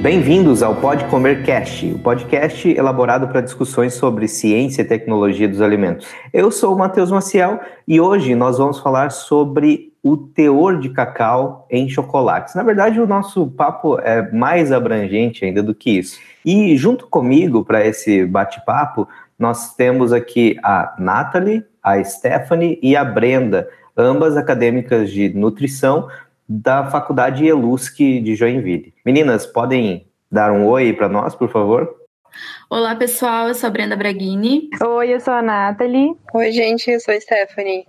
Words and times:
Bem-vindos 0.00 0.62
ao 0.62 0.74
Pode 0.74 1.04
Comer 1.10 1.42
Cast, 1.42 1.84
o 1.92 1.98
podcast 1.98 2.66
elaborado 2.66 3.28
para 3.28 3.42
discussões 3.42 3.92
sobre 3.92 4.26
ciência 4.26 4.80
e 4.80 4.84
tecnologia 4.84 5.46
dos 5.46 5.60
alimentos. 5.60 6.08
Eu 6.32 6.50
sou 6.50 6.74
o 6.74 6.78
Matheus 6.78 7.10
Maciel 7.10 7.60
e 7.86 8.00
hoje 8.00 8.34
nós 8.34 8.56
vamos 8.56 8.80
falar 8.80 9.10
sobre 9.10 9.92
o 10.02 10.16
teor 10.16 10.78
de 10.78 10.88
cacau 10.88 11.66
em 11.70 11.86
chocolates. 11.86 12.54
Na 12.54 12.62
verdade, 12.62 12.98
o 12.98 13.06
nosso 13.06 13.46
papo 13.48 13.98
é 14.00 14.32
mais 14.32 14.72
abrangente 14.72 15.44
ainda 15.44 15.62
do 15.62 15.74
que 15.74 15.90
isso. 15.98 16.18
E 16.46 16.74
junto 16.78 17.06
comigo 17.06 17.62
para 17.62 17.86
esse 17.86 18.24
bate-papo, 18.24 19.06
nós 19.38 19.74
temos 19.74 20.14
aqui 20.14 20.56
a 20.62 20.94
Nathalie, 20.98 21.62
a 21.82 22.02
Stephanie 22.02 22.78
e 22.82 22.96
a 22.96 23.04
Brenda, 23.04 23.68
ambas 23.94 24.34
acadêmicas 24.38 25.10
de 25.10 25.28
nutrição 25.28 26.08
da 26.52 26.90
Faculdade 26.90 27.46
Elusc 27.46 27.96
de 27.96 28.34
Joinville. 28.34 28.92
Meninas, 29.06 29.46
podem 29.46 30.08
dar 30.28 30.50
um 30.50 30.66
oi 30.66 30.92
para 30.92 31.08
nós, 31.08 31.32
por 31.32 31.48
favor? 31.48 31.88
Olá, 32.68 32.96
pessoal, 32.96 33.46
eu 33.46 33.54
sou 33.54 33.68
a 33.68 33.70
Brenda 33.70 33.94
Braghini. 33.94 34.68
Oi, 34.84 35.14
eu 35.14 35.20
sou 35.20 35.32
a 35.32 35.42
Nathalie. 35.42 36.16
Oi, 36.34 36.50
gente, 36.50 36.90
eu 36.90 36.98
sou 36.98 37.14
a 37.14 37.20
Stephanie. 37.20 37.86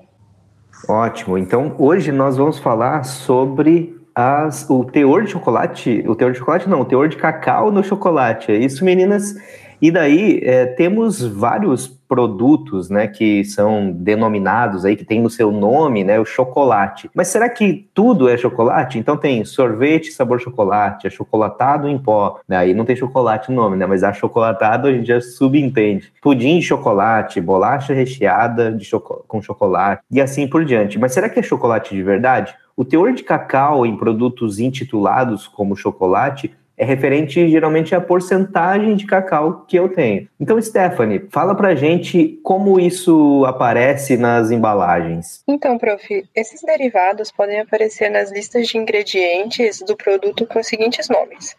Ótimo. 0.87 1.39
Então, 1.39 1.75
hoje 1.79 2.11
nós 2.11 2.37
vamos 2.37 2.59
falar 2.59 3.03
sobre 3.03 3.99
as, 4.13 4.69
o 4.69 4.83
teor 4.85 5.23
de 5.23 5.31
chocolate, 5.31 6.03
o 6.07 6.15
teor 6.15 6.31
de 6.31 6.37
chocolate 6.37 6.69
não, 6.69 6.81
o 6.81 6.85
teor 6.85 7.09
de 7.09 7.17
cacau 7.17 7.71
no 7.71 7.83
chocolate. 7.83 8.51
É 8.51 8.57
isso, 8.57 8.85
meninas? 8.85 9.33
E 9.81 9.89
daí 9.89 10.41
é, 10.43 10.65
temos 10.65 11.21
vários 11.21 11.87
produtos, 11.87 12.89
né, 12.89 13.07
que 13.07 13.43
são 13.45 13.89
denominados 13.89 14.83
aí, 14.83 14.97
que 14.97 15.05
tem 15.05 15.21
no 15.21 15.29
seu 15.29 15.49
nome, 15.49 16.03
né, 16.03 16.19
o 16.19 16.25
chocolate. 16.25 17.09
Mas 17.15 17.29
será 17.29 17.47
que 17.47 17.87
tudo 17.93 18.27
é 18.27 18.37
chocolate? 18.37 18.99
Então 18.99 19.15
tem 19.15 19.45
sorvete 19.45 20.11
sabor 20.11 20.39
chocolate, 20.41 21.07
achocolatado 21.07 21.87
em 21.87 21.97
pó, 21.97 22.41
né, 22.47 22.57
aí 22.57 22.73
não 22.73 22.83
tem 22.83 22.97
chocolate 22.97 23.49
no 23.49 23.55
nome, 23.55 23.77
né, 23.77 23.85
mas 23.85 24.03
achocolatado 24.03 24.89
a 24.89 24.91
gente 24.91 25.07
já 25.07 25.21
subentende. 25.21 26.11
Pudim 26.21 26.59
de 26.59 26.65
chocolate, 26.65 27.39
bolacha 27.39 27.93
recheada 27.93 28.71
de 28.73 28.83
choco 28.83 29.23
com 29.25 29.41
chocolate 29.41 30.03
e 30.11 30.19
assim 30.19 30.47
por 30.47 30.65
diante. 30.65 30.99
Mas 30.99 31.13
será 31.13 31.29
que 31.29 31.39
é 31.39 31.43
chocolate 31.43 31.95
de 31.95 32.03
verdade? 32.03 32.53
O 32.75 32.83
teor 32.83 33.13
de 33.13 33.23
cacau 33.23 33.85
em 33.85 33.95
produtos 33.95 34.59
intitulados 34.59 35.47
como 35.47 35.75
chocolate 35.75 36.51
é 36.81 36.83
referente 36.83 37.47
geralmente 37.47 37.93
à 37.93 38.01
porcentagem 38.01 38.95
de 38.95 39.05
cacau 39.05 39.63
que 39.67 39.77
eu 39.77 39.87
tenho. 39.87 40.27
Então, 40.39 40.59
Stephanie, 40.59 41.27
fala 41.29 41.53
pra 41.53 41.75
gente 41.75 42.39
como 42.41 42.79
isso 42.79 43.45
aparece 43.45 44.17
nas 44.17 44.49
embalagens. 44.49 45.43
Então, 45.47 45.77
prof, 45.77 46.27
esses 46.35 46.63
derivados 46.63 47.31
podem 47.31 47.59
aparecer 47.59 48.09
nas 48.09 48.31
listas 48.31 48.67
de 48.67 48.79
ingredientes 48.79 49.79
do 49.81 49.95
produto 49.95 50.47
com 50.47 50.59
os 50.59 50.65
seguintes 50.65 51.07
nomes. 51.07 51.55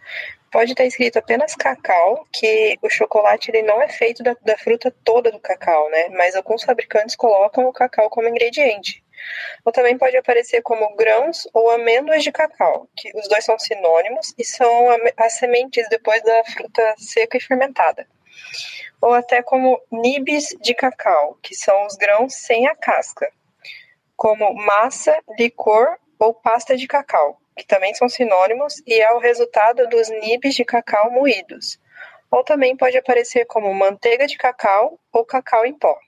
Pode 0.50 0.72
estar 0.72 0.84
escrito 0.84 1.20
apenas 1.20 1.54
cacau, 1.54 2.26
que 2.32 2.76
o 2.82 2.90
chocolate 2.90 3.50
ele 3.50 3.62
não 3.62 3.80
é 3.80 3.88
feito 3.88 4.24
da, 4.24 4.36
da 4.44 4.58
fruta 4.58 4.92
toda 5.04 5.30
do 5.30 5.38
cacau, 5.38 5.88
né? 5.88 6.08
Mas 6.10 6.34
alguns 6.34 6.64
fabricantes 6.64 7.14
colocam 7.14 7.64
o 7.66 7.72
cacau 7.72 8.10
como 8.10 8.28
ingrediente. 8.28 9.01
Ou 9.64 9.72
também 9.72 9.96
pode 9.96 10.16
aparecer 10.16 10.62
como 10.62 10.94
grãos 10.96 11.48
ou 11.52 11.70
amêndoas 11.70 12.22
de 12.22 12.32
cacau, 12.32 12.88
que 12.96 13.10
os 13.16 13.28
dois 13.28 13.44
são 13.44 13.58
sinônimos 13.58 14.34
e 14.38 14.44
são 14.44 14.88
as 15.16 15.34
sementes 15.34 15.88
depois 15.88 16.22
da 16.22 16.44
fruta 16.44 16.94
seca 16.98 17.36
e 17.36 17.40
fermentada. 17.40 18.06
Ou 19.00 19.12
até 19.12 19.42
como 19.42 19.80
nibs 19.90 20.48
de 20.60 20.74
cacau, 20.74 21.38
que 21.42 21.54
são 21.54 21.86
os 21.86 21.96
grãos 21.96 22.34
sem 22.34 22.66
a 22.66 22.74
casca, 22.74 23.30
como 24.16 24.54
massa, 24.54 25.18
licor 25.38 25.96
ou 26.18 26.32
pasta 26.32 26.76
de 26.76 26.86
cacau, 26.86 27.40
que 27.56 27.66
também 27.66 27.92
são 27.94 28.08
sinônimos 28.08 28.80
e 28.86 29.00
é 29.00 29.12
o 29.12 29.18
resultado 29.18 29.88
dos 29.88 30.08
nibs 30.08 30.54
de 30.54 30.64
cacau 30.64 31.10
moídos. 31.10 31.80
Ou 32.30 32.44
também 32.44 32.76
pode 32.76 32.96
aparecer 32.96 33.44
como 33.46 33.74
manteiga 33.74 34.26
de 34.26 34.38
cacau 34.38 34.98
ou 35.12 35.24
cacau 35.24 35.66
em 35.66 35.74
pó. 35.74 35.98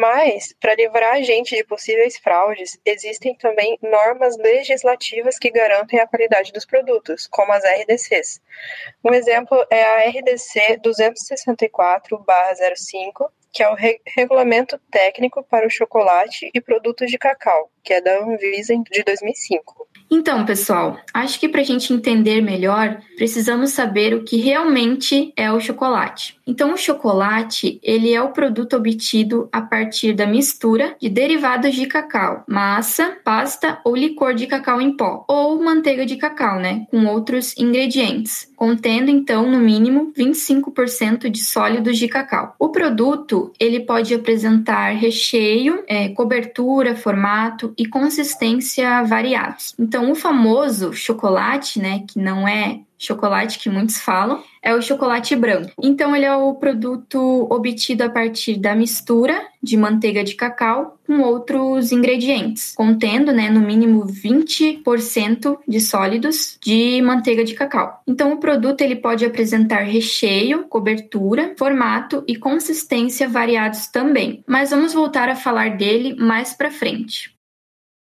Mas, 0.00 0.52
para 0.58 0.74
livrar 0.74 1.16
a 1.16 1.20
gente 1.20 1.54
de 1.54 1.62
possíveis 1.62 2.16
fraudes, 2.16 2.80
existem 2.86 3.34
também 3.34 3.78
normas 3.82 4.34
legislativas 4.38 5.38
que 5.38 5.50
garantem 5.50 6.00
a 6.00 6.06
qualidade 6.06 6.54
dos 6.54 6.64
produtos, 6.64 7.26
como 7.26 7.52
as 7.52 7.62
RDCs. 7.62 8.40
Um 9.04 9.12
exemplo 9.12 9.62
é 9.68 9.84
a 9.84 10.08
RDC 10.08 10.78
264-05, 10.78 13.30
que 13.52 13.62
é 13.62 13.68
o 13.68 13.74
Re 13.74 14.00
Regulamento 14.16 14.80
Técnico 14.90 15.42
para 15.42 15.66
o 15.66 15.70
Chocolate 15.70 16.50
e 16.54 16.62
Produtos 16.62 17.10
de 17.10 17.18
Cacau, 17.18 17.70
que 17.82 17.92
é 17.92 18.00
da 18.00 18.24
Anvisa 18.24 18.74
de 18.90 19.02
2005. 19.04 19.88
Então, 20.12 20.44
pessoal, 20.44 20.98
acho 21.14 21.38
que 21.38 21.48
para 21.48 21.60
a 21.60 21.64
gente 21.64 21.92
entender 21.92 22.40
melhor, 22.40 23.00
precisamos 23.16 23.70
saber 23.70 24.12
o 24.12 24.24
que 24.24 24.38
realmente 24.38 25.32
é 25.36 25.52
o 25.52 25.60
chocolate. 25.60 26.36
Então, 26.44 26.74
o 26.74 26.76
chocolate, 26.76 27.78
ele 27.80 28.12
é 28.12 28.20
o 28.20 28.32
produto 28.32 28.76
obtido 28.76 29.48
a 29.52 29.62
partir 29.62 30.12
da 30.12 30.26
mistura 30.26 30.96
de 31.00 31.08
derivados 31.08 31.76
de 31.76 31.86
cacau, 31.86 32.42
massa, 32.48 33.18
pasta 33.24 33.80
ou 33.84 33.94
licor 33.94 34.34
de 34.34 34.48
cacau 34.48 34.80
em 34.80 34.96
pó, 34.96 35.24
ou 35.28 35.62
manteiga 35.62 36.04
de 36.04 36.16
cacau, 36.16 36.58
né, 36.58 36.86
com 36.90 37.06
outros 37.06 37.56
ingredientes, 37.56 38.50
contendo 38.56 39.10
então 39.10 39.48
no 39.48 39.60
mínimo 39.60 40.12
25% 40.18 41.30
de 41.30 41.38
sólidos 41.38 41.96
de 41.96 42.08
cacau. 42.08 42.56
O 42.58 42.70
produto, 42.70 43.52
ele 43.60 43.78
pode 43.78 44.12
apresentar 44.12 44.96
recheio, 44.96 45.84
é, 45.86 46.08
cobertura, 46.08 46.96
formato 46.96 47.69
e 47.76 47.86
consistência 47.86 49.02
variados. 49.04 49.74
Então, 49.78 50.10
o 50.10 50.14
famoso 50.14 50.92
chocolate, 50.92 51.80
né, 51.80 52.04
que 52.08 52.18
não 52.18 52.46
é 52.46 52.80
chocolate 53.00 53.58
que 53.58 53.70
muitos 53.70 53.98
falam, 53.98 54.42
é 54.62 54.74
o 54.74 54.82
chocolate 54.82 55.34
branco. 55.34 55.72
Então, 55.82 56.14
ele 56.14 56.26
é 56.26 56.36
o 56.36 56.54
produto 56.54 57.46
obtido 57.50 58.04
a 58.04 58.10
partir 58.10 58.58
da 58.58 58.74
mistura 58.74 59.40
de 59.62 59.76
manteiga 59.76 60.22
de 60.22 60.34
cacau 60.34 60.98
com 61.06 61.20
outros 61.20 61.92
ingredientes, 61.92 62.74
contendo, 62.76 63.32
né, 63.32 63.48
no 63.48 63.60
mínimo 63.60 64.04
20% 64.04 65.58
de 65.66 65.80
sólidos 65.80 66.58
de 66.62 67.00
manteiga 67.00 67.42
de 67.42 67.54
cacau. 67.54 68.02
Então, 68.06 68.34
o 68.34 68.38
produto 68.38 68.82
ele 68.82 68.96
pode 68.96 69.24
apresentar 69.24 69.80
recheio, 69.80 70.64
cobertura, 70.64 71.54
formato 71.56 72.22
e 72.28 72.36
consistência 72.36 73.26
variados 73.26 73.86
também. 73.86 74.44
Mas 74.46 74.70
vamos 74.70 74.92
voltar 74.92 75.30
a 75.30 75.36
falar 75.36 75.76
dele 75.76 76.14
mais 76.16 76.52
para 76.52 76.70
frente. 76.70 77.39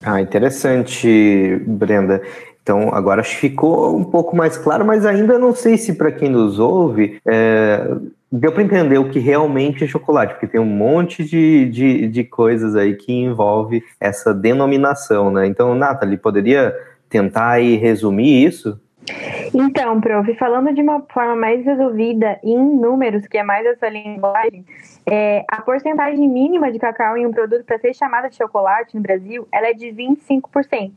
Ah, 0.04 0.20
interessante, 0.20 1.62
Brenda. 1.66 2.22
Então, 2.64 2.94
agora 2.94 3.24
ficou 3.24 3.98
um 3.98 4.04
pouco 4.04 4.36
mais 4.36 4.58
claro, 4.58 4.86
mas 4.86 5.06
ainda 5.06 5.38
não 5.38 5.54
sei 5.54 5.78
se 5.78 5.94
para 5.94 6.12
quem 6.12 6.30
nos 6.30 6.60
ouve 6.60 7.20
é, 7.28 7.96
deu 8.32 8.52
para 8.52 8.64
entender 8.64 8.98
o 8.98 9.10
que 9.10 9.20
realmente 9.20 9.84
é 9.84 9.88
chocolate, 9.88 10.34
porque 10.34 10.48
tem 10.48 10.62
um 10.62 10.66
monte 10.66 11.24
de, 11.24 11.66
de, 11.70 12.08
de 12.08 12.24
coisas 12.24 12.76
aí 12.76 12.96
que 12.96 13.12
envolve 13.12 13.84
essa 14.00 14.34
denominação, 14.34 15.32
né? 15.32 15.48
Então, 15.48 15.76
Nathalie, 15.76 16.18
poderia 16.18 16.74
tentar 17.10 17.50
aí 17.50 17.76
resumir 17.76 18.46
isso? 18.46 18.80
Então, 19.54 20.00
prof, 20.00 20.34
falando 20.36 20.74
de 20.74 20.82
uma 20.82 21.02
forma 21.02 21.36
mais 21.36 21.66
resolvida 21.66 22.40
em 22.42 22.58
números, 22.58 23.28
que 23.28 23.38
é 23.38 23.44
mais 23.44 23.66
essa 23.66 23.90
linguagem, 23.90 24.66
é, 25.06 25.44
a 25.48 25.62
porcentagem 25.62 26.28
mínima 26.28 26.72
de 26.72 26.80
cacau 26.80 27.18
em 27.18 27.26
um 27.26 27.32
produto 27.32 27.66
para 27.66 27.78
ser 27.80 27.94
chamada 27.94 28.30
de 28.30 28.38
chocolate 28.38 28.96
no 28.96 29.02
Brasil, 29.02 29.46
ela 29.52 29.68
é 29.68 29.74
de 29.74 29.88
25%, 29.88 30.94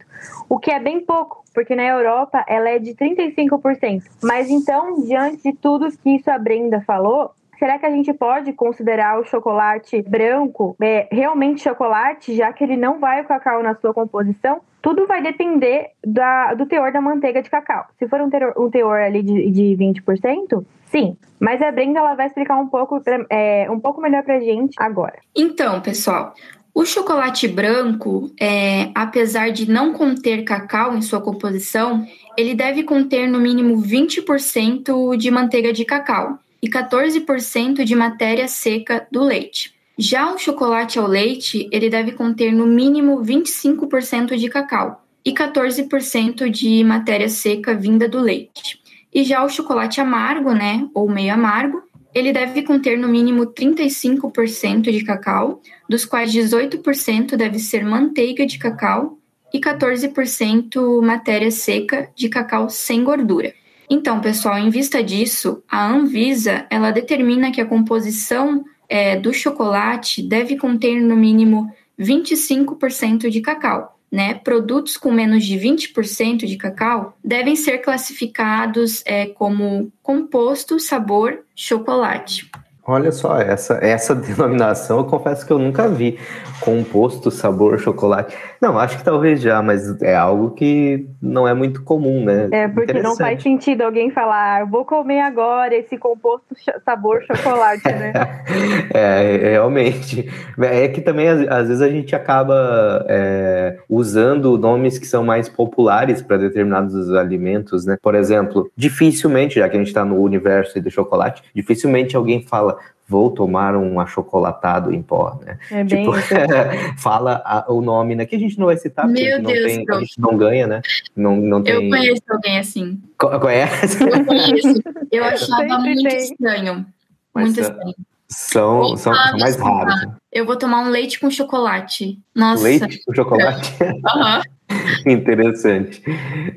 o 0.48 0.58
que 0.58 0.70
é 0.70 0.78
bem 0.78 1.00
pouco, 1.00 1.42
porque 1.52 1.74
na 1.74 1.84
Europa 1.84 2.44
ela 2.46 2.68
é 2.68 2.78
de 2.78 2.94
35%. 2.94 4.04
Mas 4.22 4.48
então, 4.48 5.02
diante 5.02 5.42
de 5.42 5.52
tudo 5.52 5.90
que 5.98 6.10
isso 6.10 6.30
a 6.30 6.38
Brenda 6.38 6.80
falou, 6.86 7.32
será 7.58 7.78
que 7.78 7.86
a 7.86 7.90
gente 7.90 8.12
pode 8.12 8.52
considerar 8.52 9.18
o 9.18 9.24
chocolate 9.24 10.00
branco 10.02 10.76
é, 10.80 11.08
realmente 11.10 11.62
chocolate, 11.62 12.36
já 12.36 12.52
que 12.52 12.62
ele 12.62 12.76
não 12.76 13.00
vai 13.00 13.22
o 13.22 13.24
cacau 13.24 13.62
na 13.62 13.74
sua 13.74 13.92
composição? 13.92 14.60
Tudo 14.84 15.06
vai 15.06 15.22
depender 15.22 15.92
da, 16.06 16.52
do 16.52 16.66
teor 16.66 16.92
da 16.92 17.00
manteiga 17.00 17.42
de 17.42 17.48
cacau. 17.48 17.86
Se 17.98 18.06
for 18.06 18.20
um 18.20 18.28
teor, 18.28 18.52
um 18.58 18.68
teor 18.68 19.00
ali 19.00 19.22
de, 19.22 19.50
de 19.50 19.76
20%, 19.78 20.62
sim. 20.84 21.16
Mas 21.40 21.62
a 21.62 21.72
Brenda 21.72 22.00
ela 22.00 22.14
vai 22.14 22.26
explicar 22.26 22.58
um 22.58 22.66
pouco, 22.66 23.00
é, 23.30 23.66
um 23.70 23.80
pouco 23.80 23.98
melhor 24.02 24.22
pra 24.22 24.38
gente 24.40 24.74
agora. 24.76 25.14
Então, 25.34 25.80
pessoal, 25.80 26.34
o 26.74 26.84
chocolate 26.84 27.48
branco, 27.48 28.30
é, 28.38 28.90
apesar 28.94 29.50
de 29.50 29.70
não 29.70 29.94
conter 29.94 30.44
cacau 30.44 30.94
em 30.94 31.00
sua 31.00 31.22
composição, 31.22 32.06
ele 32.36 32.54
deve 32.54 32.82
conter 32.82 33.26
no 33.26 33.40
mínimo 33.40 33.80
20% 33.80 35.16
de 35.16 35.30
manteiga 35.30 35.72
de 35.72 35.86
cacau 35.86 36.38
e 36.62 36.68
14% 36.68 37.84
de 37.84 37.96
matéria 37.96 38.46
seca 38.46 39.06
do 39.10 39.22
leite. 39.22 39.73
Já 39.98 40.32
o 40.34 40.38
chocolate 40.38 40.98
ao 40.98 41.06
leite, 41.06 41.68
ele 41.70 41.88
deve 41.88 42.12
conter 42.12 42.52
no 42.52 42.66
mínimo 42.66 43.22
25% 43.22 44.36
de 44.36 44.48
cacau 44.48 45.04
e 45.24 45.32
14% 45.32 46.50
de 46.50 46.82
matéria 46.82 47.28
seca 47.28 47.74
vinda 47.74 48.08
do 48.08 48.20
leite. 48.20 48.80
E 49.12 49.22
já 49.22 49.44
o 49.44 49.48
chocolate 49.48 50.00
amargo, 50.00 50.52
né, 50.52 50.88
ou 50.92 51.08
meio 51.08 51.32
amargo, 51.32 51.80
ele 52.12 52.32
deve 52.32 52.62
conter 52.62 52.98
no 52.98 53.08
mínimo 53.08 53.46
35% 53.46 54.90
de 54.90 55.04
cacau, 55.04 55.60
dos 55.88 56.04
quais 56.04 56.32
18% 56.32 57.36
deve 57.36 57.58
ser 57.60 57.84
manteiga 57.84 58.44
de 58.44 58.58
cacau 58.58 59.18
e 59.52 59.60
14% 59.60 61.00
matéria 61.02 61.50
seca 61.50 62.08
de 62.16 62.28
cacau 62.28 62.68
sem 62.68 63.04
gordura. 63.04 63.54
Então, 63.88 64.20
pessoal, 64.20 64.58
em 64.58 64.70
vista 64.70 65.02
disso, 65.02 65.62
a 65.68 65.86
Anvisa 65.86 66.66
ela 66.70 66.90
determina 66.90 67.52
que 67.52 67.60
a 67.60 67.66
composição 67.66 68.64
é, 68.88 69.16
do 69.16 69.32
chocolate 69.32 70.22
deve 70.22 70.56
conter 70.56 71.00
no 71.00 71.16
mínimo 71.16 71.72
25% 71.98 73.30
de 73.30 73.40
cacau. 73.40 73.98
Né? 74.10 74.34
Produtos 74.34 74.96
com 74.96 75.10
menos 75.10 75.44
de 75.44 75.56
20% 75.56 76.46
de 76.46 76.56
cacau 76.56 77.18
devem 77.24 77.56
ser 77.56 77.78
classificados 77.78 79.02
é, 79.04 79.26
como 79.26 79.92
composto 80.02 80.78
sabor 80.78 81.44
chocolate. 81.54 82.48
Olha 82.86 83.10
só, 83.10 83.38
essa, 83.38 83.78
essa 83.80 84.14
denominação 84.14 84.98
eu 84.98 85.04
confesso 85.04 85.46
que 85.46 85.52
eu 85.52 85.58
nunca 85.58 85.88
vi. 85.88 86.18
Composto 86.60 87.30
sabor 87.30 87.78
chocolate. 87.78 88.36
Não, 88.60 88.78
acho 88.78 88.96
que 88.96 89.04
talvez 89.04 89.40
já, 89.40 89.60
mas 89.60 90.00
é 90.00 90.14
algo 90.14 90.52
que 90.52 91.06
não 91.20 91.46
é 91.46 91.52
muito 91.52 91.82
comum, 91.82 92.24
né? 92.24 92.48
É, 92.52 92.68
porque 92.68 93.02
não 93.02 93.16
faz 93.16 93.42
sentido 93.42 93.82
alguém 93.82 94.10
falar, 94.10 94.62
ah, 94.62 94.64
vou 94.64 94.84
comer 94.84 95.20
agora 95.20 95.74
esse 95.74 95.98
composto 95.98 96.54
sabor 96.84 97.22
chocolate, 97.28 97.84
né? 97.84 98.12
é, 98.94 99.50
realmente. 99.50 100.30
É 100.58 100.88
que 100.88 101.00
também, 101.00 101.28
às, 101.28 101.68
vezes, 101.68 101.82
a 101.82 101.88
gente 101.88 102.14
acaba 102.14 103.04
é, 103.08 103.78
usando 103.88 104.56
nomes 104.56 104.98
que 104.98 105.06
são 105.06 105.24
mais 105.24 105.48
populares 105.48 106.22
para 106.22 106.36
determinados 106.36 107.12
alimentos, 107.12 107.84
né? 107.84 107.98
Por 108.00 108.14
exemplo, 108.14 108.70
dificilmente, 108.76 109.56
já 109.56 109.68
que 109.68 109.76
a 109.76 109.78
gente 109.78 109.88
está 109.88 110.04
no 110.04 110.20
universo 110.20 110.80
do 110.80 110.90
chocolate, 110.90 111.42
dificilmente 111.54 112.16
alguém 112.16 112.42
fala 112.42 112.73
vou 113.06 113.30
tomar 113.30 113.76
um 113.76 114.00
achocolatado 114.00 114.92
em 114.92 115.02
pó, 115.02 115.38
né? 115.44 115.58
É 115.70 115.84
bem 115.84 116.04
tipo, 116.04 116.12
fala 116.98 117.42
a, 117.44 117.70
o 117.72 117.80
nome, 117.80 118.14
né? 118.14 118.24
Que 118.24 118.36
a 118.36 118.38
gente 118.38 118.58
não 118.58 118.66
vai 118.66 118.76
citar, 118.76 119.06
porque 119.06 119.22
Meu 119.22 119.34
a, 119.34 119.38
gente 119.38 119.52
Deus, 119.52 119.72
tem, 119.72 119.84
a 119.88 119.98
gente 120.00 120.20
não 120.20 120.36
ganha, 120.36 120.66
né? 120.66 120.82
Não, 121.14 121.36
não 121.36 121.62
tem... 121.62 121.74
Eu 121.74 121.90
conheço 121.90 122.22
alguém 122.28 122.58
assim. 122.58 123.00
Conhece? 123.18 124.02
Eu 124.02 124.24
conheço. 124.24 124.82
Eu 125.12 125.24
achava 125.24 125.78
muito 125.78 126.02
tem. 126.02 126.16
estranho. 126.16 126.86
Mas 127.34 127.44
muito 127.46 127.60
estranho. 127.60 127.94
São, 128.28 128.96
são, 128.96 129.14
são, 129.14 129.38
mais 129.38 129.56
raros. 129.56 130.06
Né? 130.06 130.16
Eu 130.32 130.46
vou 130.46 130.56
tomar 130.56 130.80
um 130.80 130.88
leite 130.88 131.20
com 131.20 131.30
chocolate. 131.30 132.18
Nossa. 132.34 132.62
Leite 132.62 133.04
com 133.04 133.14
chocolate? 133.14 133.72
Aham. 134.06 134.42
Interessante. 135.06 136.02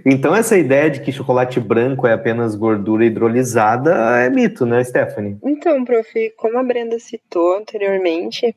Então, 0.06 0.36
essa 0.36 0.58
ideia 0.58 0.90
de 0.90 1.02
que 1.02 1.12
chocolate 1.12 1.60
branco 1.60 2.08
é 2.08 2.14
apenas 2.14 2.56
gordura 2.56 3.06
hidrolisada 3.06 3.94
é 4.20 4.30
mito, 4.30 4.66
né, 4.66 4.84
Stephanie? 4.84 5.38
Então, 5.44 5.84
prof, 5.84 6.34
como 6.38 6.58
a 6.58 6.64
Brenda 6.64 7.00
citou 7.00 7.58
anteriormente, 7.58 8.56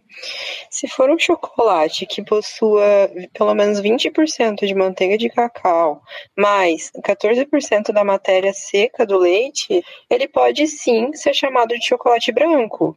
se 0.71 0.89
for 0.89 1.11
um 1.11 1.19
chocolate 1.19 2.07
que 2.07 2.23
possua 2.23 3.11
pelo 3.33 3.55
menos 3.55 3.81
20% 3.81 4.67
de 4.67 4.75
manteiga 4.75 5.17
de 5.17 5.29
cacau, 5.29 6.03
mais 6.37 6.91
14% 7.05 7.93
da 7.93 8.05
matéria 8.05 8.53
seca 8.53 9.07
do 9.07 9.19
leite, 9.19 9.85
ele 10.09 10.29
pode 10.29 10.67
sim 10.67 11.13
ser 11.13 11.35
chamado 11.35 11.75
de 11.75 11.87
chocolate 11.87 12.33
branco. 12.33 12.97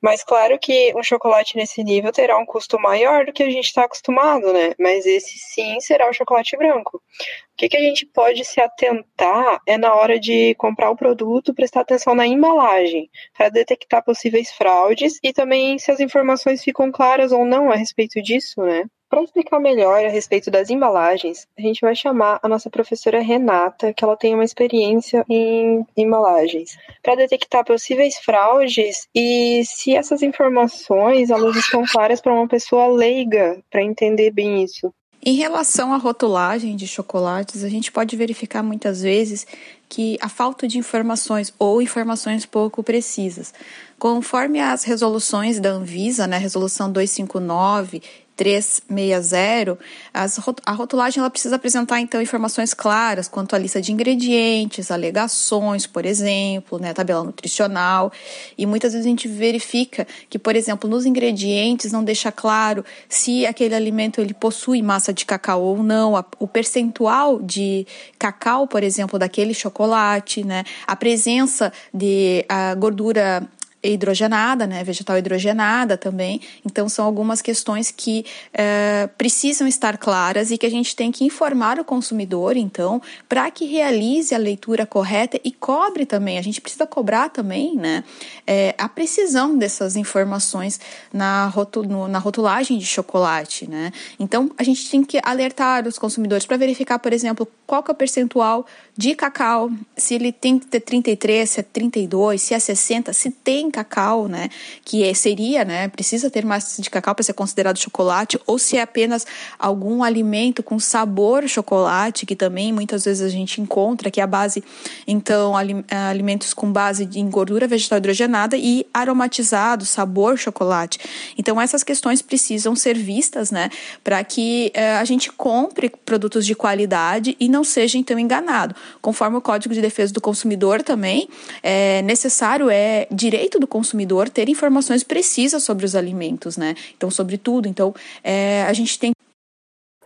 Mas 0.00 0.22
claro 0.22 0.58
que 0.58 0.92
um 0.96 1.02
chocolate 1.02 1.56
nesse 1.56 1.82
nível 1.82 2.12
terá 2.12 2.38
um 2.38 2.46
custo 2.46 2.78
maior 2.78 3.26
do 3.26 3.32
que 3.32 3.42
a 3.42 3.50
gente 3.50 3.66
está 3.66 3.84
acostumado, 3.84 4.52
né? 4.52 4.72
Mas 4.78 5.04
esse 5.06 5.38
sim 5.38 5.80
será 5.80 6.08
o 6.08 6.12
chocolate 6.12 6.56
branco. 6.56 6.98
O 6.98 7.56
que, 7.56 7.68
que 7.68 7.76
a 7.76 7.80
gente 7.80 8.06
pode 8.06 8.44
se 8.44 8.60
atentar 8.60 9.60
é 9.66 9.76
na 9.76 9.94
hora 9.94 10.18
de 10.18 10.54
comprar 10.54 10.90
o 10.90 10.96
produto, 10.96 11.52
prestar 11.52 11.80
atenção 11.80 12.14
na 12.14 12.26
embalagem, 12.26 13.10
para 13.36 13.48
detectar 13.48 14.04
possíveis 14.04 14.52
fraudes 14.52 15.18
e 15.22 15.32
também 15.32 15.78
se 15.78 15.90
as 15.90 15.98
informações 15.98 16.62
ficam 16.62 16.92
claras 16.92 17.32
ou 17.32 17.44
não 17.44 17.70
a 17.70 17.74
respeito 17.74 18.22
disso, 18.22 18.62
né? 18.62 18.84
Para 19.08 19.22
explicar 19.22 19.58
melhor 19.58 20.04
a 20.04 20.08
respeito 20.08 20.50
das 20.50 20.68
embalagens, 20.68 21.46
a 21.58 21.62
gente 21.62 21.80
vai 21.80 21.94
chamar 21.94 22.38
a 22.42 22.48
nossa 22.48 22.68
professora 22.68 23.20
Renata, 23.20 23.92
que 23.94 24.04
ela 24.04 24.16
tem 24.16 24.34
uma 24.34 24.44
experiência 24.44 25.24
em 25.30 25.86
embalagens, 25.96 26.76
para 27.02 27.16
detectar 27.16 27.64
possíveis 27.64 28.16
fraudes 28.18 29.08
e 29.14 29.62
se 29.64 29.96
essas 29.96 30.22
informações 30.22 31.30
elas 31.30 31.56
estão 31.56 31.84
claras 31.90 32.20
para 32.20 32.34
uma 32.34 32.46
pessoa 32.46 32.86
leiga 32.88 33.58
para 33.70 33.82
entender 33.82 34.30
bem 34.30 34.62
isso. 34.62 34.92
Em 35.24 35.34
relação 35.34 35.92
à 35.92 35.96
rotulagem 35.96 36.76
de 36.76 36.86
chocolates, 36.86 37.64
a 37.64 37.68
gente 37.68 37.90
pode 37.90 38.14
verificar 38.14 38.62
muitas 38.62 39.02
vezes 39.02 39.46
que 39.88 40.16
a 40.20 40.28
falta 40.28 40.68
de 40.68 40.78
informações 40.78 41.52
ou 41.58 41.82
informações 41.82 42.46
pouco 42.46 42.84
precisas. 42.84 43.52
Conforme 43.98 44.60
as 44.60 44.84
resoluções 44.84 45.58
da 45.58 45.70
Anvisa, 45.70 46.26
né, 46.26 46.38
resolução 46.38 46.92
259 46.92 48.00
360, 48.38 49.76
as, 50.14 50.38
a 50.64 50.72
rotulagem 50.72 51.18
ela 51.18 51.28
precisa 51.28 51.56
apresentar 51.56 52.00
então 52.00 52.22
informações 52.22 52.72
claras 52.72 53.26
quanto 53.26 53.56
à 53.56 53.58
lista 53.58 53.82
de 53.82 53.92
ingredientes, 53.92 54.92
alegações, 54.92 55.88
por 55.88 56.06
exemplo, 56.06 56.78
né, 56.78 56.94
tabela 56.94 57.24
nutricional. 57.24 58.12
E 58.56 58.64
muitas 58.64 58.92
vezes 58.92 59.04
a 59.04 59.10
gente 59.10 59.26
verifica 59.26 60.06
que, 60.30 60.38
por 60.38 60.54
exemplo, 60.54 60.88
nos 60.88 61.04
ingredientes 61.04 61.90
não 61.90 62.04
deixa 62.04 62.30
claro 62.30 62.84
se 63.08 63.44
aquele 63.44 63.74
alimento 63.74 64.20
ele 64.20 64.32
possui 64.32 64.82
massa 64.82 65.12
de 65.12 65.26
cacau 65.26 65.60
ou 65.60 65.82
não, 65.82 66.16
a, 66.16 66.24
o 66.38 66.46
percentual 66.46 67.42
de 67.42 67.84
cacau, 68.16 68.68
por 68.68 68.84
exemplo, 68.84 69.18
daquele 69.18 69.52
chocolate, 69.52 70.44
né, 70.44 70.62
a 70.86 70.94
presença 70.94 71.72
de 71.92 72.44
a 72.48 72.72
gordura 72.76 73.48
hidrogenada, 73.82 74.66
né, 74.66 74.82
vegetal 74.82 75.16
hidrogenada 75.18 75.96
também. 75.96 76.40
Então, 76.64 76.88
são 76.88 77.04
algumas 77.04 77.40
questões 77.40 77.90
que 77.90 78.24
é, 78.52 79.08
precisam 79.16 79.68
estar 79.68 79.96
claras 79.98 80.50
e 80.50 80.58
que 80.58 80.66
a 80.66 80.70
gente 80.70 80.96
tem 80.96 81.12
que 81.12 81.24
informar 81.24 81.78
o 81.78 81.84
consumidor, 81.84 82.56
então, 82.56 83.00
para 83.28 83.50
que 83.50 83.64
realize 83.64 84.34
a 84.34 84.38
leitura 84.38 84.84
correta 84.84 85.40
e 85.44 85.52
cobre 85.52 86.04
também. 86.04 86.38
A 86.38 86.42
gente 86.42 86.60
precisa 86.60 86.86
cobrar 86.86 87.28
também, 87.28 87.76
né, 87.76 88.02
é, 88.46 88.74
a 88.76 88.88
precisão 88.88 89.56
dessas 89.56 89.96
informações 89.96 90.80
na, 91.12 91.46
rotu 91.46 91.82
no, 91.84 92.08
na 92.08 92.18
rotulagem 92.18 92.78
de 92.78 92.86
chocolate, 92.86 93.68
né. 93.68 93.92
Então, 94.18 94.50
a 94.58 94.64
gente 94.64 94.90
tem 94.90 95.04
que 95.04 95.20
alertar 95.22 95.86
os 95.86 95.98
consumidores 95.98 96.46
para 96.46 96.56
verificar, 96.56 96.98
por 96.98 97.12
exemplo, 97.12 97.46
qual 97.66 97.82
que 97.82 97.90
é 97.90 97.94
o 97.94 97.96
percentual 97.96 98.66
de 98.96 99.14
cacau, 99.14 99.70
se 99.96 100.14
ele 100.14 100.32
tem 100.32 100.58
que 100.58 100.66
ter 100.66 100.80
33, 100.80 101.48
se 101.48 101.60
é 101.60 101.62
32, 101.62 102.42
se 102.42 102.54
é 102.54 102.58
60, 102.58 103.12
se 103.12 103.30
tem 103.30 103.67
cacau, 103.70 104.28
né, 104.28 104.48
que 104.84 105.04
é, 105.04 105.14
seria, 105.14 105.64
né, 105.64 105.88
precisa 105.88 106.30
ter 106.30 106.44
massa 106.44 106.80
de 106.80 106.90
cacau 106.90 107.14
para 107.14 107.24
ser 107.24 107.32
considerado 107.32 107.78
chocolate, 107.78 108.38
ou 108.46 108.58
se 108.58 108.76
é 108.76 108.82
apenas 108.82 109.26
algum 109.58 110.02
alimento 110.02 110.62
com 110.62 110.78
sabor 110.78 111.46
chocolate, 111.48 112.26
que 112.26 112.36
também 112.36 112.72
muitas 112.72 113.04
vezes 113.04 113.22
a 113.22 113.28
gente 113.28 113.60
encontra, 113.60 114.10
que 114.10 114.20
é 114.20 114.24
a 114.24 114.26
base, 114.26 114.62
então, 115.06 115.54
alimentos 115.56 116.54
com 116.54 116.70
base 116.72 117.08
em 117.14 117.28
gordura 117.28 117.66
vegetal 117.66 117.98
hidrogenada 117.98 118.56
e 118.56 118.86
aromatizado, 118.92 119.84
sabor 119.84 120.38
chocolate. 120.38 120.98
Então, 121.36 121.60
essas 121.60 121.82
questões 121.82 122.22
precisam 122.22 122.74
ser 122.74 122.96
vistas, 122.96 123.50
né, 123.50 123.70
para 124.02 124.22
que 124.24 124.70
eh, 124.74 124.96
a 124.96 125.04
gente 125.04 125.30
compre 125.32 125.90
produtos 126.04 126.44
de 126.44 126.54
qualidade 126.54 127.36
e 127.38 127.48
não 127.48 127.64
seja, 127.64 127.98
então, 127.98 128.18
enganado. 128.18 128.74
Conforme 129.00 129.36
o 129.36 129.40
Código 129.40 129.74
de 129.74 129.80
Defesa 129.80 130.12
do 130.12 130.20
Consumidor 130.20 130.82
também, 130.82 131.28
é 131.62 132.02
necessário, 132.02 132.70
é 132.70 133.06
direito 133.10 133.57
do 133.58 133.66
consumidor 133.66 134.28
ter 134.28 134.48
informações 134.48 135.02
precisas 135.02 135.62
sobre 135.62 135.84
os 135.84 135.94
alimentos, 135.94 136.56
né? 136.56 136.74
Então, 136.96 137.10
sobre 137.10 137.38
tudo. 137.38 137.68
Então, 137.68 137.94
é, 138.22 138.62
a 138.62 138.72
gente 138.72 138.98
tem. 138.98 139.12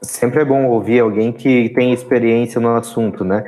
Sempre 0.01 0.43
é 0.43 0.45
bom 0.45 0.67
ouvir 0.67 1.01
alguém 1.01 1.33
que 1.33 1.69
tem 1.71 1.93
experiência 1.93 2.61
no 2.61 2.75
assunto, 2.75 3.25
né? 3.25 3.45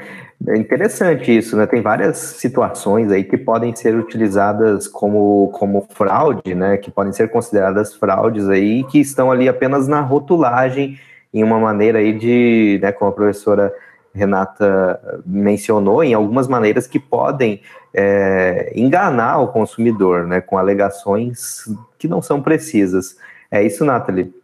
É 0.46 0.58
interessante 0.58 1.34
isso, 1.34 1.56
né? 1.56 1.66
Tem 1.66 1.80
várias 1.80 2.18
situações 2.18 3.10
aí 3.10 3.24
que 3.24 3.36
podem 3.38 3.74
ser 3.74 3.94
utilizadas 3.96 4.86
como, 4.86 5.48
como 5.54 5.86
fraude, 5.90 6.54
né? 6.54 6.76
Que 6.76 6.90
podem 6.90 7.12
ser 7.12 7.30
consideradas 7.30 7.94
fraudes 7.94 8.48
aí, 8.48 8.84
que 8.84 9.00
estão 9.00 9.30
ali 9.30 9.48
apenas 9.48 9.88
na 9.88 10.00
rotulagem, 10.00 10.98
em 11.32 11.42
uma 11.42 11.58
maneira 11.58 11.98
aí 11.98 12.12
de, 12.12 12.78
né, 12.80 12.92
como 12.92 13.10
a 13.10 13.14
professora 13.14 13.72
Renata 14.14 15.22
mencionou, 15.26 16.04
em 16.04 16.14
algumas 16.14 16.46
maneiras 16.46 16.86
que 16.86 17.00
podem 17.00 17.60
é, 17.94 18.72
enganar 18.74 19.38
o 19.38 19.48
consumidor, 19.48 20.26
né, 20.26 20.40
com 20.40 20.58
alegações 20.58 21.64
que 21.98 22.08
não 22.08 22.20
são 22.20 22.42
precisas. 22.42 23.16
É 23.50 23.62
isso, 23.62 23.84
Nathalie? 23.84 24.34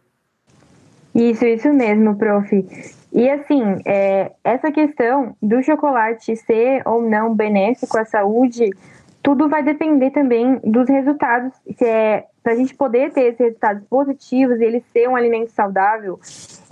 Isso, 1.13 1.45
isso 1.45 1.73
mesmo, 1.73 2.15
prof. 2.15 2.65
E 3.13 3.29
assim, 3.29 3.61
é, 3.85 4.31
essa 4.43 4.71
questão 4.71 5.35
do 5.41 5.61
chocolate 5.61 6.35
ser 6.37 6.81
ou 6.85 7.01
não 7.01 7.35
benéfico 7.35 7.97
à 7.97 8.05
saúde, 8.05 8.69
tudo 9.21 9.49
vai 9.49 9.61
depender 9.61 10.11
também 10.11 10.59
dos 10.63 10.87
resultados. 10.87 11.53
Se 11.77 11.85
é 11.85 12.25
para 12.41 12.53
a 12.53 12.55
gente 12.55 12.73
poder 12.73 13.11
ter 13.11 13.25
esses 13.25 13.39
resultados 13.39 13.83
positivos 13.87 14.59
e 14.59 14.63
ele 14.63 14.83
ser 14.91 15.07
um 15.07 15.15
alimento 15.15 15.51
saudável, 15.51 16.19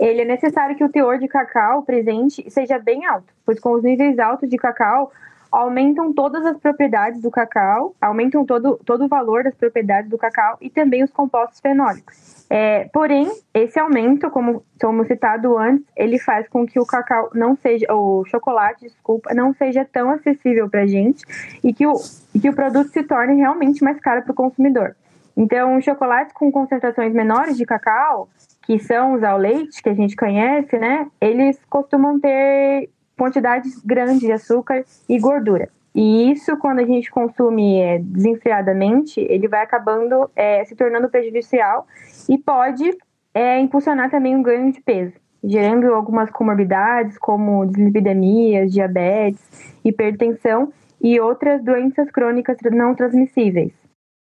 ele 0.00 0.22
é 0.22 0.24
necessário 0.24 0.74
que 0.74 0.82
o 0.82 0.88
teor 0.88 1.18
de 1.18 1.28
cacau 1.28 1.82
presente 1.82 2.50
seja 2.50 2.78
bem 2.78 3.06
alto, 3.06 3.32
pois 3.46 3.60
com 3.60 3.72
os 3.72 3.82
níveis 3.82 4.18
altos 4.18 4.48
de 4.48 4.56
cacau, 4.56 5.12
aumentam 5.50 6.12
todas 6.12 6.44
as 6.44 6.56
propriedades 6.58 7.20
do 7.20 7.30
cacau, 7.30 7.94
aumentam 8.00 8.44
todo, 8.44 8.78
todo 8.84 9.04
o 9.04 9.08
valor 9.08 9.44
das 9.44 9.54
propriedades 9.54 10.10
do 10.10 10.18
cacau 10.18 10.56
e 10.60 10.70
também 10.70 11.02
os 11.02 11.10
compostos 11.10 11.60
fenólicos. 11.60 12.46
É, 12.48 12.88
porém, 12.92 13.30
esse 13.54 13.78
aumento, 13.78 14.28
como, 14.30 14.64
como 14.80 15.04
citado 15.04 15.56
antes, 15.56 15.86
ele 15.96 16.18
faz 16.18 16.48
com 16.48 16.66
que 16.66 16.80
o 16.80 16.86
cacau 16.86 17.30
não 17.32 17.56
seja, 17.56 17.86
o 17.94 18.24
chocolate, 18.24 18.86
desculpa, 18.86 19.32
não 19.32 19.54
seja 19.54 19.84
tão 19.84 20.10
acessível 20.10 20.68
para 20.68 20.82
a 20.82 20.86
gente 20.86 21.24
e 21.62 21.72
que, 21.72 21.86
o, 21.86 21.94
que 22.40 22.48
o 22.48 22.54
produto 22.54 22.88
se 22.88 23.02
torne 23.04 23.36
realmente 23.36 23.84
mais 23.84 24.00
caro 24.00 24.22
para 24.22 24.32
o 24.32 24.34
consumidor. 24.34 24.96
Então, 25.36 25.80
chocolates 25.80 26.32
com 26.32 26.50
concentrações 26.50 27.14
menores 27.14 27.56
de 27.56 27.64
cacau, 27.64 28.28
que 28.62 28.78
são 28.78 29.14
os 29.14 29.22
ao 29.22 29.38
leite, 29.38 29.82
que 29.82 29.88
a 29.88 29.94
gente 29.94 30.14
conhece, 30.16 30.76
né? 30.78 31.06
Eles 31.20 31.58
costumam 31.68 32.20
ter 32.20 32.90
quantidades 33.20 33.78
grandes 33.84 34.20
de 34.20 34.32
açúcar 34.32 34.82
e 35.06 35.18
gordura. 35.18 35.68
E 35.94 36.30
isso, 36.30 36.56
quando 36.56 36.78
a 36.78 36.86
gente 36.86 37.10
consome 37.10 37.78
é, 37.78 37.98
desenfreadamente, 37.98 39.20
ele 39.20 39.46
vai 39.46 39.62
acabando 39.62 40.30
é, 40.34 40.64
se 40.64 40.74
tornando 40.74 41.10
prejudicial 41.10 41.86
e 42.26 42.38
pode 42.38 42.96
é, 43.34 43.60
impulsionar 43.60 44.10
também 44.10 44.34
um 44.34 44.42
ganho 44.42 44.72
de 44.72 44.80
peso, 44.80 45.12
gerando 45.44 45.92
algumas 45.92 46.30
comorbidades 46.30 47.18
como 47.18 47.66
dislipidemias, 47.66 48.72
diabetes, 48.72 49.74
hipertensão 49.84 50.72
e 50.98 51.20
outras 51.20 51.62
doenças 51.62 52.10
crônicas 52.10 52.56
não 52.72 52.94
transmissíveis. 52.94 53.72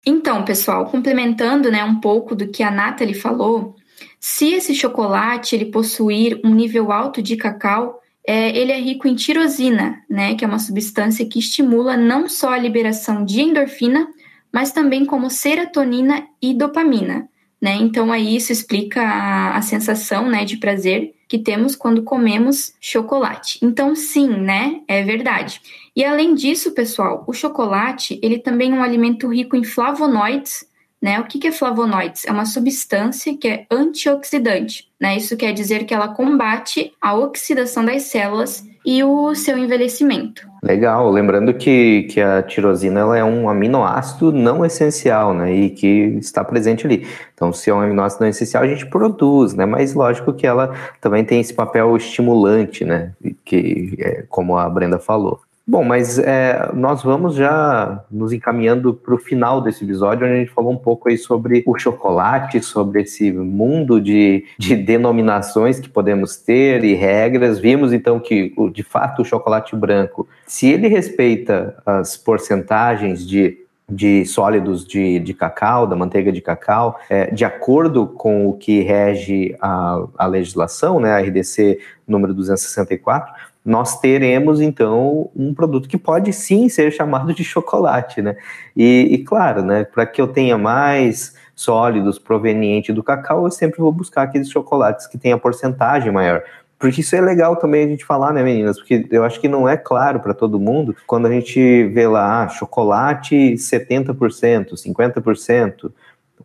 Então, 0.06 0.46
pessoal, 0.46 0.86
complementando 0.86 1.70
né, 1.70 1.84
um 1.84 2.00
pouco 2.00 2.34
do 2.34 2.48
que 2.48 2.62
a 2.62 2.70
Nathalie 2.70 3.14
falou, 3.14 3.74
se 4.18 4.54
esse 4.54 4.74
chocolate 4.74 5.54
ele 5.54 5.66
possuir 5.66 6.40
um 6.42 6.54
nível 6.54 6.90
alto 6.90 7.20
de 7.20 7.36
cacau, 7.36 8.00
é, 8.28 8.54
ele 8.54 8.70
é 8.70 8.78
rico 8.78 9.08
em 9.08 9.14
tirosina, 9.14 10.04
né, 10.06 10.34
que 10.34 10.44
é 10.44 10.48
uma 10.48 10.58
substância 10.58 11.24
que 11.24 11.38
estimula 11.38 11.96
não 11.96 12.28
só 12.28 12.52
a 12.52 12.58
liberação 12.58 13.24
de 13.24 13.40
endorfina, 13.40 14.06
mas 14.52 14.70
também 14.70 15.06
como 15.06 15.30
serotonina 15.30 16.28
e 16.40 16.52
dopamina. 16.52 17.26
Né? 17.58 17.76
Então, 17.76 18.12
aí 18.12 18.36
isso 18.36 18.52
explica 18.52 19.00
a, 19.00 19.56
a 19.56 19.62
sensação 19.62 20.28
né, 20.28 20.44
de 20.44 20.58
prazer 20.58 21.14
que 21.26 21.38
temos 21.38 21.74
quando 21.74 22.02
comemos 22.02 22.74
chocolate. 22.78 23.58
Então, 23.62 23.94
sim, 23.96 24.28
né? 24.28 24.80
É 24.86 25.02
verdade. 25.02 25.60
E 25.96 26.04
além 26.04 26.34
disso, 26.34 26.72
pessoal, 26.72 27.24
o 27.26 27.32
chocolate 27.32 28.18
ele 28.22 28.38
também 28.38 28.72
é 28.72 28.74
um 28.74 28.82
alimento 28.82 29.26
rico 29.28 29.56
em 29.56 29.64
flavonoides, 29.64 30.66
né? 31.00 31.18
O 31.20 31.24
que 31.24 31.46
é 31.46 31.52
flavonoides? 31.52 32.24
É 32.26 32.32
uma 32.32 32.44
substância 32.44 33.36
que 33.36 33.48
é 33.48 33.66
antioxidante. 33.70 34.88
Né? 35.00 35.16
Isso 35.16 35.36
quer 35.36 35.52
dizer 35.52 35.84
que 35.84 35.94
ela 35.94 36.08
combate 36.08 36.92
a 37.00 37.14
oxidação 37.14 37.84
das 37.84 38.02
células 38.02 38.66
e 38.84 39.04
o 39.04 39.34
seu 39.34 39.58
envelhecimento. 39.58 40.48
Legal, 40.62 41.10
lembrando 41.10 41.52
que, 41.52 42.04
que 42.04 42.20
a 42.20 42.42
tirosina 42.42 43.00
ela 43.00 43.18
é 43.18 43.22
um 43.22 43.48
aminoácido 43.48 44.32
não 44.32 44.64
essencial, 44.64 45.34
né, 45.34 45.52
e 45.52 45.70
que 45.70 46.16
está 46.18 46.42
presente 46.42 46.86
ali. 46.86 47.06
Então, 47.34 47.52
se 47.52 47.68
é 47.68 47.74
um 47.74 47.80
aminoácido 47.80 48.22
não 48.22 48.30
essencial, 48.30 48.62
a 48.62 48.66
gente 48.66 48.86
produz, 48.86 49.52
né, 49.54 49.66
mas 49.66 49.94
lógico 49.94 50.32
que 50.32 50.46
ela 50.46 50.74
também 51.00 51.22
tem 51.22 51.38
esse 51.38 51.52
papel 51.52 51.94
estimulante, 51.96 52.84
né, 52.84 53.12
que 53.44 53.94
é, 53.98 54.24
como 54.28 54.56
a 54.56 54.68
Brenda 54.70 54.98
falou. 54.98 55.40
Bom, 55.70 55.84
mas 55.84 56.18
é, 56.18 56.70
nós 56.72 57.02
vamos 57.02 57.34
já 57.34 58.02
nos 58.10 58.32
encaminhando 58.32 58.94
para 58.94 59.14
o 59.14 59.18
final 59.18 59.60
desse 59.60 59.84
episódio, 59.84 60.26
onde 60.26 60.34
a 60.34 60.38
gente 60.38 60.50
falou 60.50 60.72
um 60.72 60.78
pouco 60.78 61.10
aí 61.10 61.18
sobre 61.18 61.62
o 61.66 61.78
chocolate, 61.78 62.62
sobre 62.62 63.02
esse 63.02 63.30
mundo 63.30 64.00
de, 64.00 64.46
de 64.58 64.74
denominações 64.74 65.78
que 65.78 65.90
podemos 65.90 66.38
ter 66.38 66.82
e 66.84 66.94
regras. 66.94 67.58
Vimos 67.58 67.92
então 67.92 68.18
que, 68.18 68.54
de 68.72 68.82
fato, 68.82 69.20
o 69.20 69.24
chocolate 69.26 69.76
branco, 69.76 70.26
se 70.46 70.68
ele 70.68 70.88
respeita 70.88 71.76
as 71.84 72.16
porcentagens 72.16 73.28
de 73.28 73.58
de 73.90 74.26
sólidos 74.26 74.86
de, 74.86 75.18
de 75.18 75.32
cacau, 75.32 75.86
da 75.86 75.96
manteiga 75.96 76.30
de 76.30 76.42
cacau, 76.42 77.00
é, 77.08 77.30
de 77.30 77.44
acordo 77.44 78.06
com 78.06 78.46
o 78.46 78.52
que 78.52 78.82
rege 78.82 79.56
a, 79.60 80.04
a 80.18 80.26
legislação, 80.26 81.00
né, 81.00 81.12
a 81.12 81.20
RDC 81.20 81.78
número 82.06 82.34
264, 82.34 83.32
nós 83.68 84.00
teremos 84.00 84.62
então 84.62 85.30
um 85.36 85.52
produto 85.52 85.88
que 85.88 85.98
pode 85.98 86.32
sim 86.32 86.70
ser 86.70 86.90
chamado 86.90 87.34
de 87.34 87.44
chocolate, 87.44 88.22
né? 88.22 88.34
E, 88.74 89.08
e 89.10 89.18
claro, 89.18 89.62
né, 89.62 89.84
para 89.84 90.06
que 90.06 90.20
eu 90.20 90.26
tenha 90.26 90.56
mais 90.56 91.34
sólidos 91.54 92.18
provenientes 92.18 92.94
do 92.94 93.02
cacau, 93.02 93.44
eu 93.44 93.50
sempre 93.50 93.78
vou 93.80 93.92
buscar 93.92 94.22
aqueles 94.22 94.48
chocolates 94.48 95.06
que 95.06 95.18
têm 95.18 95.32
a 95.32 95.38
porcentagem 95.38 96.10
maior. 96.10 96.42
Porque 96.78 97.02
isso 97.02 97.14
é 97.14 97.20
legal 97.20 97.56
também 97.56 97.84
a 97.84 97.88
gente 97.88 98.06
falar, 98.06 98.32
né, 98.32 98.42
meninas? 98.42 98.78
Porque 98.78 99.06
eu 99.10 99.22
acho 99.22 99.38
que 99.38 99.48
não 99.48 99.68
é 99.68 99.76
claro 99.76 100.20
para 100.20 100.32
todo 100.32 100.58
mundo 100.58 100.96
quando 101.06 101.26
a 101.26 101.30
gente 101.30 101.84
vê 101.88 102.06
lá 102.06 102.44
ah, 102.44 102.48
chocolate 102.48 103.54
70%, 103.54 104.74
50%. 104.74 105.92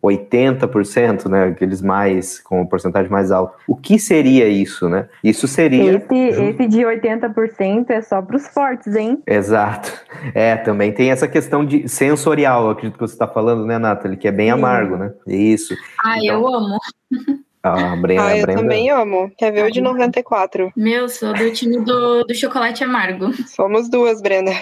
80%, 0.02 1.28
né, 1.28 1.44
aqueles 1.44 1.80
mais 1.80 2.38
com 2.40 2.66
porcentagem 2.66 3.10
mais 3.10 3.30
alta. 3.30 3.54
O 3.66 3.76
que 3.76 3.98
seria 3.98 4.48
isso, 4.48 4.88
né? 4.88 5.08
Isso 5.22 5.46
seria 5.48 5.96
Esse, 5.96 6.14
esse 6.14 6.68
de 6.68 6.80
80% 6.80 7.90
é 7.90 8.00
só 8.00 8.20
para 8.22 8.36
os 8.36 8.46
fortes, 8.48 8.94
hein? 8.94 9.22
Exato. 9.26 9.92
É, 10.32 10.56
também 10.56 10.90
tem 10.90 11.10
essa 11.10 11.28
questão 11.28 11.64
de 11.64 11.86
sensorial, 11.86 12.70
acredito 12.70 12.94
que 12.94 13.00
você 13.00 13.12
está 13.12 13.28
falando, 13.28 13.66
né, 13.66 13.78
Nathalie, 13.78 14.16
que 14.16 14.26
é 14.26 14.32
bem 14.32 14.46
Sim. 14.46 14.52
amargo, 14.52 14.96
né? 14.96 15.12
Isso. 15.26 15.74
Ah, 16.02 16.16
então, 16.18 16.40
eu 16.40 16.54
amo. 16.54 16.78
A 17.64 17.96
Brenda, 17.96 18.26
ah, 18.26 18.36
eu 18.36 18.42
Brenda... 18.42 18.60
também 18.60 18.90
amo. 18.90 19.32
Quer 19.38 19.50
ver 19.50 19.64
o 19.64 19.70
de 19.70 19.80
94? 19.80 20.70
Meu, 20.76 21.08
sou 21.08 21.32
do 21.32 21.50
time 21.50 21.80
do, 21.80 22.22
do 22.22 22.34
chocolate 22.34 22.84
amargo. 22.84 23.32
Somos 23.46 23.88
duas, 23.88 24.20
Brenda. 24.20 24.52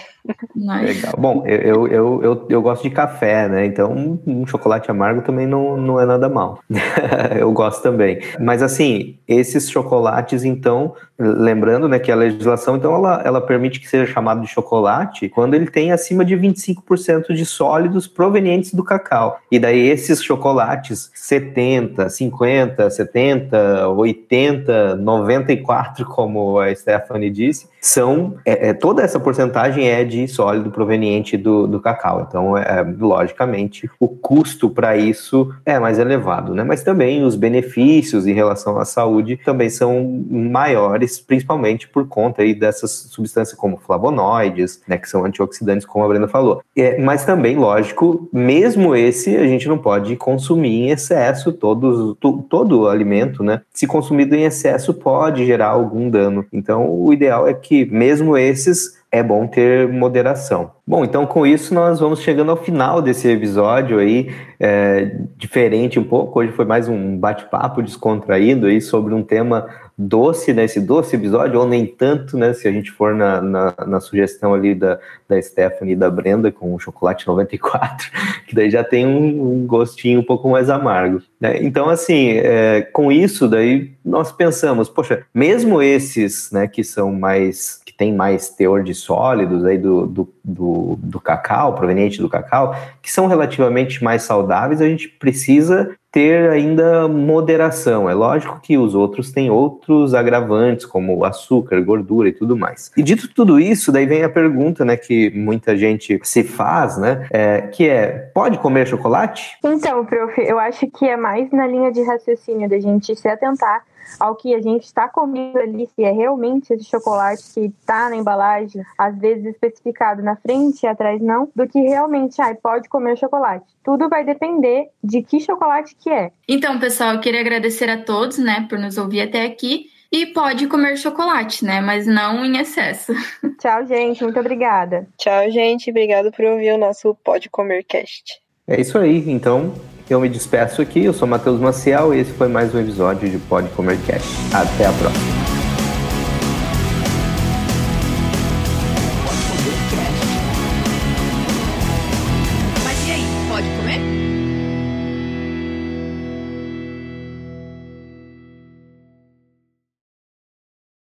Legal. 0.55 1.15
Bom, 1.19 1.45
eu, 1.47 1.89
eu, 1.89 2.23
eu, 2.23 2.47
eu, 2.49 2.63
gosto 2.63 2.85
de 2.85 2.91
café, 2.91 3.49
né? 3.49 3.67
Então, 3.67 4.21
um 4.25 4.47
chocolate 4.47 4.89
amargo 4.89 5.23
também 5.23 5.47
não, 5.49 5.77
não 5.77 6.01
é 6.01 6.07
nada 6.07 6.29
mal. 6.29 6.61
eu 7.37 7.51
gosto 7.53 7.83
também. 7.83 8.21
Mas, 8.39 8.63
assim, 8.63 9.19
esses 9.27 9.69
chocolates, 9.69 10.45
então, 10.45 10.95
lembrando 11.19 11.89
né, 11.89 11.99
que 11.99 12.13
a 12.13 12.15
legislação, 12.15 12.77
então, 12.77 12.95
ela, 12.95 13.21
ela 13.25 13.41
permite 13.41 13.81
que 13.81 13.89
seja 13.89 14.13
chamado 14.13 14.43
de 14.43 14.47
chocolate 14.47 15.29
quando 15.29 15.55
ele 15.55 15.67
tem 15.67 15.91
acima 15.91 16.25
de 16.25 16.37
25% 16.37 17.35
de 17.35 17.45
sólidos 17.45 18.07
provenientes 18.07 18.73
do 18.73 18.85
cacau. 18.85 19.41
E 19.51 19.59
daí, 19.59 19.89
esses 19.89 20.23
chocolates, 20.23 21.11
70, 21.15 22.09
50, 22.09 22.91
70, 22.91 23.89
80, 23.89 24.97
94, 24.97 26.07
como 26.07 26.61
a 26.61 26.73
Stephanie 26.73 27.31
disse, 27.31 27.73
são 27.83 28.37
é, 28.47 28.69
é, 28.69 28.73
toda 28.73 29.03
essa 29.03 29.19
porcentagem 29.19 29.89
é 29.89 30.05
de 30.05 30.12
sólido 30.27 30.71
proveniente 30.71 31.37
do, 31.37 31.67
do 31.67 31.81
cacau. 31.81 32.27
Então, 32.29 32.57
é, 32.57 32.63
é 32.63 32.83
logicamente, 32.99 33.91
o 33.99 34.09
custo 34.09 34.71
para 34.71 34.97
isso 34.97 35.53
é 35.65 35.79
mais 35.79 35.99
elevado, 35.99 36.55
né? 36.55 36.63
Mas 36.65 36.83
também 36.83 37.25
os 37.25 37.37
benefícios 37.37 38.27
em 38.27 38.33
relação 38.33 38.79
à 38.79 38.85
saúde 38.85 39.39
também 39.45 39.69
são 39.69 40.25
maiores, 40.31 41.19
principalmente 41.19 41.89
por 41.89 42.07
conta 42.07 42.43
aí 42.43 42.55
dessas 42.55 42.91
substâncias 43.11 43.59
como 43.59 43.79
flavonoides, 43.79 44.83
né, 44.87 44.99
que 44.99 45.09
são 45.09 45.25
antioxidantes, 45.25 45.87
como 45.87 46.05
a 46.05 46.09
Brenda 46.09 46.29
falou. 46.29 46.63
É, 46.77 46.99
mas 47.01 47.25
também, 47.25 47.57
lógico, 47.57 48.29
mesmo 48.33 48.95
esse 48.95 49.37
a 49.37 49.47
gente 49.47 49.69
não 49.69 49.79
pode 49.79 50.17
consumir 50.17 50.83
em 50.83 50.91
excesso 50.91 51.53
todos, 51.53 52.17
to, 52.19 52.45
todo 52.49 52.83
o 52.83 52.89
alimento, 52.89 53.43
né? 53.43 53.61
Se 53.73 53.87
consumido 53.87 54.35
em 54.35 54.45
excesso 54.45 54.95
pode 54.95 55.45
gerar 55.45 55.69
algum 55.69 56.09
dano. 56.09 56.45
Então, 56.53 56.89
o 56.91 57.13
ideal 57.13 57.47
é 57.47 57.55
que 57.55 57.85
mesmo 57.87 58.37
esses 58.37 59.02
é 59.13 59.23
bom 59.23 59.47
ter 59.47 59.87
moderação. 59.87 60.73
Bom, 60.87 61.05
então 61.05 61.27
com 61.27 61.47
isso 61.47 61.75
nós 61.75 62.01
vamos 62.01 62.21
chegando 62.21 62.51
ao 62.51 62.57
final 62.57 63.03
desse 63.03 63.29
episódio 63.29 63.99
aí, 63.99 64.35
é, 64.63 65.17
diferente 65.37 65.99
um 65.99 66.05
pouco. 66.05 66.39
Hoje 66.39 66.53
foi 66.53 66.65
mais 66.65 66.89
um 66.89 67.19
bate-papo 67.19 67.83
descontraído 67.83 68.69
aí 68.69 68.81
sobre 68.81 69.13
um 69.13 69.21
tema 69.21 69.69
doce 69.99 70.53
nesse 70.53 70.79
né, 70.79 70.87
doce 70.87 71.17
episódio, 71.17 71.59
ou 71.59 71.67
nem 71.67 71.85
tanto, 71.85 72.39
né? 72.39 72.53
Se 72.53 72.69
a 72.69 72.73
gente 72.73 72.93
for 72.93 73.13
na, 73.13 73.43
na, 73.43 73.75
na, 73.87 74.01
sugestão 74.01 74.55
ali 74.55 74.73
da, 74.73 75.01
da 75.29 75.41
Stephanie 75.43 75.95
e 75.95 75.97
da 75.97 76.09
Brenda 76.09 76.53
com 76.53 76.73
o 76.75 76.79
chocolate 76.79 77.27
94, 77.27 78.09
que 78.47 78.55
daí 78.55 78.71
já 78.71 78.85
tem 78.85 79.05
um, 79.05 79.63
um 79.63 79.67
gostinho 79.67 80.21
um 80.21 80.25
pouco 80.25 80.49
mais 80.49 80.71
amargo. 80.71 81.21
Né? 81.41 81.63
Então, 81.63 81.89
assim, 81.89 82.31
é, 82.39 82.83
com 82.83 83.11
isso, 83.11 83.49
daí 83.49 83.91
nós 84.05 84.31
pensamos, 84.31 84.89
poxa, 84.89 85.25
mesmo 85.35 85.83
esses 85.83 86.51
né, 86.53 86.69
que 86.69 86.85
são 86.85 87.13
mais 87.13 87.83
que 87.85 87.93
tem 87.93 88.15
mais 88.15 88.49
teor 88.49 88.83
de 88.83 88.95
sólidos 88.95 89.65
aí 89.65 89.77
do, 89.77 90.07
do, 90.07 90.35
do, 90.43 90.99
do 91.03 91.21
cacau, 91.21 91.75
proveniente 91.75 92.21
do 92.21 92.29
cacau, 92.29 92.75
que 93.03 93.13
são 93.13 93.27
relativamente 93.27 94.03
mais 94.03 94.23
saudáveis, 94.23 94.52
a 94.81 94.89
gente 94.89 95.09
precisa 95.09 95.97
ter 96.13 96.51
ainda 96.51 97.09
moderação. 97.09 98.09
É 98.09 98.13
lógico 98.13 98.61
que 98.61 98.77
os 98.77 98.95
outros 98.95 99.33
têm 99.33 99.51
outros 99.51 100.13
agravantes, 100.13 100.85
como 100.85 101.25
açúcar, 101.25 101.81
gordura 101.81 102.29
e 102.29 102.33
tudo 102.33 102.55
mais. 102.55 102.93
E 102.95 103.03
dito 103.03 103.33
tudo 103.35 103.59
isso, 103.59 103.91
daí 103.91 104.05
vem 104.05 104.23
a 104.23 104.29
pergunta, 104.29 104.85
né, 104.85 104.97
que 104.97 105.31
muita 105.31 105.75
gente 105.75 106.21
se 106.23 106.45
faz, 106.45 106.99
né, 106.99 107.27
é, 107.31 107.63
que 107.63 107.89
é, 107.89 108.31
pode 108.35 108.59
comer 108.59 108.87
chocolate? 108.87 109.57
Então, 109.65 110.05
prof, 110.05 110.39
eu 110.39 110.59
acho 110.59 110.87
que 110.89 111.09
é 111.09 111.17
mais 111.17 111.51
na 111.51 111.67
linha 111.67 111.91
de 111.91 112.03
raciocínio 112.03 112.69
da 112.69 112.79
gente 112.79 113.17
se 113.17 113.29
atentar 113.29 113.83
ao 114.19 114.37
que 114.37 114.55
a 114.55 114.61
gente 114.61 114.85
está 114.85 115.09
comendo 115.09 115.59
ali, 115.59 115.89
se 115.95 116.03
é 116.03 116.11
realmente 116.11 116.73
esse 116.73 116.85
chocolate 116.85 117.43
que 117.55 117.61
está 117.67 118.09
na 118.09 118.17
embalagem, 118.17 118.83
às 118.97 119.17
vezes 119.17 119.47
especificado 119.47 120.23
na 120.23 120.37
frente 120.37 120.83
e 120.83 120.87
atrás 120.87 121.21
não, 121.21 121.49
do 121.55 121.67
que 121.67 121.81
realmente, 121.81 122.41
ai, 122.41 122.55
pode 122.55 122.89
comer 122.89 123.17
chocolate. 123.17 123.67
Tudo 123.83 124.09
vai 124.09 124.25
depender 124.25 124.91
de 125.03 125.23
que 125.23 125.41
chocolate 125.41 125.97
que 126.03 126.11
é. 126.11 126.31
Então, 126.49 126.79
pessoal, 126.79 127.15
eu 127.15 127.21
queria 127.21 127.41
agradecer 127.41 127.89
a 127.89 128.03
todos, 128.03 128.39
né, 128.39 128.67
por 128.69 128.79
nos 128.79 128.99
ouvir 128.99 129.23
até 129.23 129.45
aqui. 129.45 129.87
E 130.11 130.27
pode 130.27 130.67
comer 130.67 130.99
chocolate, 130.99 131.65
né? 131.65 131.81
Mas 131.81 132.07
não 132.07 132.45
em 132.45 132.59
excesso. 132.59 133.15
Tchau, 133.59 133.87
gente. 133.87 134.23
Muito 134.23 134.39
obrigada. 134.39 135.09
Tchau, 135.17 135.51
gente. 135.51 135.89
Obrigado 135.89 136.31
por 136.31 136.45
ouvir 136.45 136.75
o 136.75 136.79
nosso 136.79 137.17
Pode 137.25 137.49
Comer 137.49 137.83
Cast. 137.83 138.43
É 138.69 138.79
isso 138.79 138.99
aí. 138.99 139.31
Então, 139.31 139.73
eu 140.11 140.21
me 140.21 140.29
despeço 140.29 140.83
aqui, 140.83 141.03
eu 141.03 141.15
sou 141.15 141.27
Matheus 141.27 141.59
Maciel 141.59 142.13
e 142.13 142.21
esse 142.21 142.33
foi 142.33 142.49
mais 142.49 142.75
um 142.75 142.81
episódio 142.81 143.31
de 143.31 143.39
Pode 143.39 143.71
Comer 143.71 143.99
Cash. 144.07 144.53
Até 144.53 144.85
a 144.85 144.93
próxima. 144.93 145.42